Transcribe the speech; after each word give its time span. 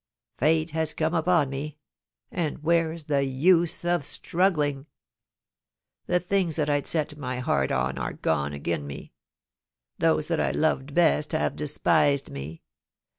Fate 0.39 0.71
has 0.71 0.95
come 0.95 1.13
upon 1.13 1.51
me, 1.51 1.77
and 2.31 2.63
where's 2.63 3.03
the 3.03 3.23
use 3.23 3.85
of 3.85 4.03
struggling?... 4.03 4.87
The 6.07 6.19
things 6.19 6.55
that 6.55 6.71
I'd 6.71 6.87
set 6.87 7.17
my 7.19 7.37
heart 7.37 7.71
on 7.71 7.99
are 7.99 8.13
gone 8.13 8.51
agen 8.55 8.87
me. 8.87 9.13
Those 9.99 10.27
that 10.29 10.39
I 10.39 10.49
loved 10.53 10.95
best 10.95 11.33
have 11.33 11.55
despised 11.55 12.31
me. 12.31 12.63